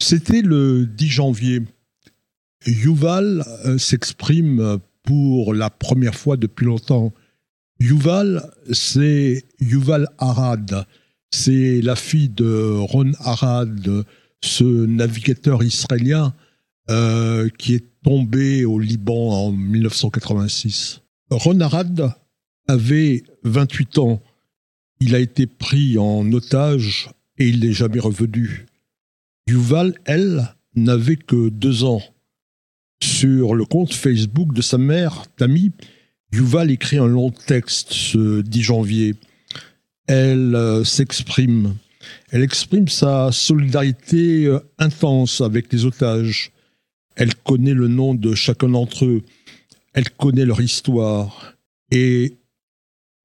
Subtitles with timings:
[0.00, 1.62] C'était le 10 janvier.
[2.66, 7.12] Yuval euh, s'exprime pour la première fois depuis longtemps.
[7.80, 10.84] Yuval, c'est Yuval Arad.
[11.30, 14.04] C'est la fille de Ron Arad,
[14.42, 16.34] ce navigateur israélien
[16.90, 21.02] euh, qui est tombé au Liban en 1986.
[21.30, 22.12] Ron Arad
[22.66, 24.22] avait 28 ans.
[25.00, 28.66] Il a été pris en otage et il n'est jamais revenu.
[29.48, 32.02] Yuval, elle, n'avait que deux ans.
[33.02, 35.72] Sur le compte Facebook de sa mère, Tammy,
[36.34, 39.14] Yuval écrit un long texte ce 10 janvier.
[40.06, 41.76] Elle euh, s'exprime.
[42.30, 46.52] Elle exprime sa solidarité euh, intense avec les otages.
[47.16, 49.22] Elle connaît le nom de chacun d'entre eux.
[49.94, 51.54] Elle connaît leur histoire.
[51.90, 52.36] Et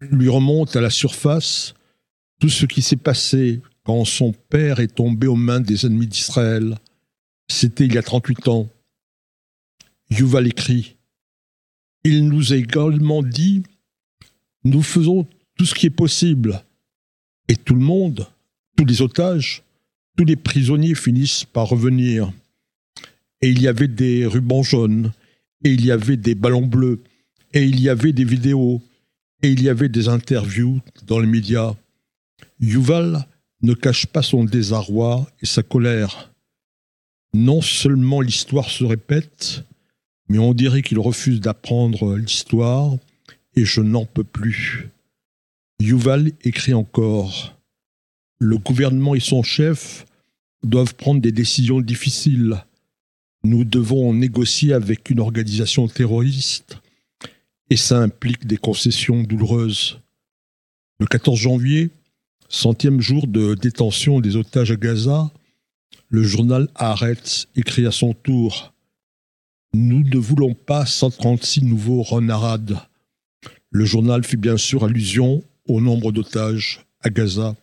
[0.00, 1.74] lui remonte à la surface
[2.38, 6.78] tout ce qui s'est passé quand son père est tombé aux mains des ennemis d'Israël.
[7.48, 8.68] C'était il y a 38 ans.
[10.10, 10.96] Yuval écrit
[12.04, 13.62] Il nous a également dit
[14.64, 16.62] Nous faisons tout ce qui est possible.
[17.48, 18.26] Et tout le monde,
[18.76, 19.62] tous les otages,
[20.16, 22.32] tous les prisonniers finissent par revenir.
[23.40, 25.12] Et il y avait des rubans jaunes,
[25.64, 27.02] et il y avait des ballons bleus,
[27.52, 28.80] et il y avait des vidéos,
[29.42, 31.74] et il y avait des interviews dans les médias.
[32.60, 33.26] Yuval
[33.62, 36.32] ne cache pas son désarroi et sa colère.
[37.34, 39.64] Non seulement l'histoire se répète,
[40.28, 42.96] mais on dirait qu'il refuse d'apprendre l'histoire,
[43.54, 44.88] et je n'en peux plus.
[45.80, 47.58] Yuval écrit encore
[48.38, 50.06] Le gouvernement et son chef
[50.62, 52.64] doivent prendre des décisions difficiles.
[53.44, 56.78] Nous devons négocier avec une organisation terroriste
[57.70, 60.00] et ça implique des concessions douloureuses.
[61.00, 61.90] Le 14 janvier,
[62.52, 65.30] centième jour de détention des otages à Gaza,
[66.10, 68.74] le journal Haaretz écrit à son tour
[69.72, 72.78] Nous ne voulons pas 136 nouveaux renarades.
[73.70, 77.56] Le journal fit bien sûr allusion au nombre d'otages à Gaza.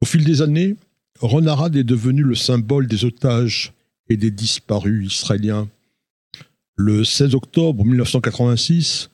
[0.00, 0.76] Au fil des années,
[1.20, 3.74] Ronarad est devenu le symbole des otages
[4.08, 5.68] et des disparus israéliens.
[6.76, 9.10] Le 16 octobre 1986,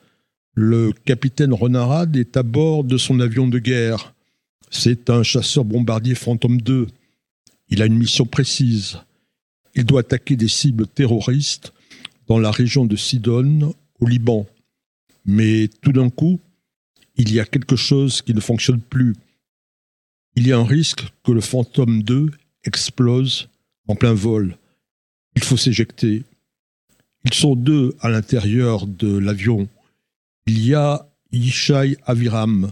[0.53, 4.14] le capitaine Renarad est à bord de son avion de guerre.
[4.77, 6.87] C'est un chasseur-bombardier Phantom 2.
[7.69, 8.99] Il a une mission précise.
[9.73, 11.73] Il doit attaquer des cibles terroristes
[12.27, 14.45] dans la région de Sidon, au Liban.
[15.25, 16.39] Mais tout d'un coup,
[17.15, 19.15] il y a quelque chose qui ne fonctionne plus.
[20.35, 22.29] Il y a un risque que le Phantom 2
[22.65, 23.47] explose
[23.87, 24.57] en plein vol.
[25.35, 26.23] Il faut s'éjecter.
[27.23, 29.69] Ils sont deux à l'intérieur de l'avion.
[30.45, 32.71] Il y a Yishai Aviram,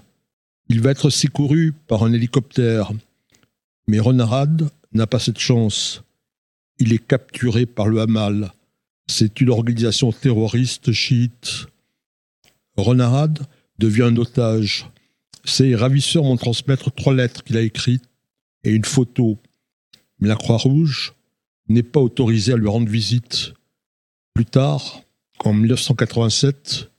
[0.74, 2.92] il va être secouru par un hélicoptère.
[3.88, 6.02] Mais Renarad n'a pas cette chance.
[6.80, 8.52] Il est capturé par le Hamal.
[9.06, 11.68] C'est une organisation terroriste chiite.
[12.76, 13.38] Renarad
[13.78, 14.90] devient un otage.
[15.46, 18.10] Ses ravisseurs vont transmettre trois lettres qu'il a écrites
[18.64, 19.38] et une photo.
[20.20, 21.14] Mais la Croix-Rouge
[21.68, 23.54] n'est pas autorisée à lui rendre visite.
[24.34, 25.04] Plus tard,
[25.46, 26.90] en 1987,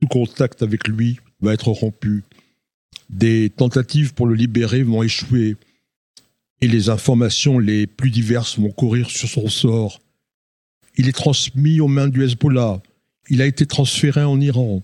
[0.00, 2.24] tout contact avec lui va être rompu.
[3.10, 5.56] Des tentatives pour le libérer vont échouer
[6.60, 10.00] et les informations les plus diverses vont courir sur son sort.
[10.96, 12.80] Il est transmis aux mains du Hezbollah.
[13.28, 14.82] Il a été transféré en Iran.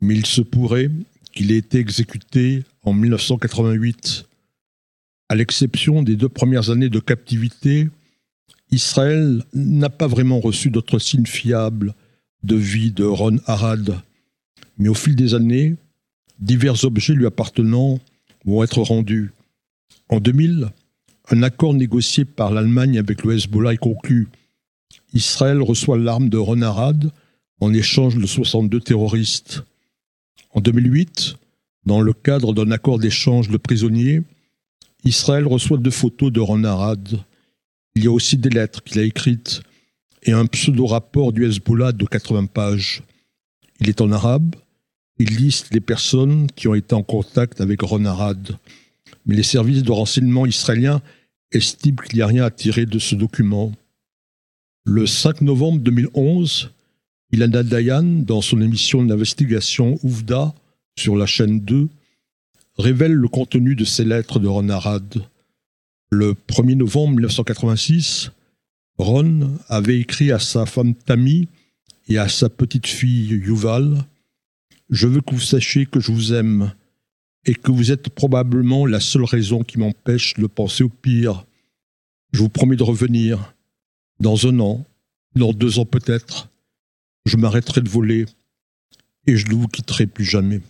[0.00, 0.90] Mais il se pourrait
[1.32, 4.26] qu'il ait été exécuté en 1988.
[5.28, 7.88] À l'exception des deux premières années de captivité,
[8.70, 11.94] Israël n'a pas vraiment reçu d'autres signes fiables
[12.44, 14.00] de vie de Ron Arad.
[14.78, 15.76] Mais au fil des années,
[16.38, 17.98] divers objets lui appartenant
[18.44, 19.32] vont être rendus.
[20.08, 20.70] En 2000,
[21.30, 24.28] un accord négocié par l'Allemagne avec le Hezbollah est conclu.
[25.12, 27.10] Israël reçoit l'arme de Renarad
[27.60, 29.64] en échange de 62 terroristes.
[30.54, 31.36] En 2008,
[31.84, 34.22] dans le cadre d'un accord d'échange de prisonniers,
[35.04, 37.20] Israël reçoit deux photos de Renarad.
[37.94, 39.62] Il y a aussi des lettres qu'il a écrites
[40.22, 43.02] et un pseudo-rapport du Hezbollah de 80 pages.
[43.80, 44.56] Il est en arabe,
[45.18, 48.56] il liste les personnes qui ont été en contact avec Ron Arad.
[49.26, 51.02] Mais les services de renseignement israéliens
[51.52, 53.72] estiment qu'il n'y a rien à tirer de ce document.
[54.84, 56.70] Le 5 novembre 2011,
[57.32, 60.54] Ilana Dayan, dans son émission d'investigation Ouvda
[60.96, 61.88] sur la chaîne 2,
[62.78, 65.22] révèle le contenu de ces lettres de Ron Arad.
[66.10, 68.30] Le 1er novembre 1986,
[68.98, 71.48] Ron avait écrit à sa femme Tammy
[72.08, 74.04] et à sa petite fille Yuval
[74.90, 76.72] je veux que vous sachiez que je vous aime
[77.44, 81.46] et que vous êtes probablement la seule raison qui m'empêche de penser au pire.
[82.32, 83.54] Je vous promets de revenir
[84.20, 84.84] dans un an,
[85.34, 86.50] dans deux ans peut-être.
[87.26, 88.26] Je m'arrêterai de voler
[89.26, 90.60] et je ne vous quitterai plus jamais.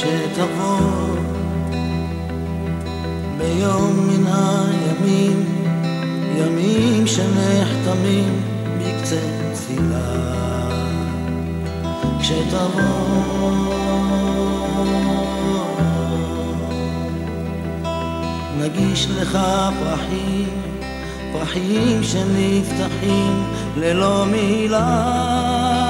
[0.00, 1.16] כשתבוא
[3.38, 5.44] ביום מן הימים,
[6.36, 8.42] ימים שנחתמים
[8.78, 9.20] בקצה
[9.54, 10.00] תפילה.
[12.20, 13.60] כשתבוא
[18.58, 19.38] נגיש לך
[19.80, 20.48] פרחים,
[21.32, 23.44] פרחים שנפתחים
[23.76, 25.89] ללא מילה.